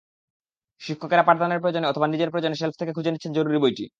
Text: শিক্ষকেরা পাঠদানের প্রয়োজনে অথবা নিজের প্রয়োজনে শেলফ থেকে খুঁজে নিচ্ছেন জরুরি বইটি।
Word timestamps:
শিক্ষকেরা 0.81 1.23
পাঠদানের 1.23 1.59
প্রয়োজনে 1.59 1.89
অথবা 1.89 2.07
নিজের 2.07 2.29
প্রয়োজনে 2.29 2.55
শেলফ 2.55 2.75
থেকে 2.79 2.91
খুঁজে 2.93 3.11
নিচ্ছেন 3.11 3.33
জরুরি 3.33 3.59
বইটি। 3.63 3.85